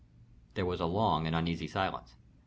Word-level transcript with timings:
There 0.55 0.65
was 0.65 0.79
a 0.79 0.87
long 0.87 1.27
and 1.27 1.35
uneasy 1.35 1.67
silence. 1.67 2.15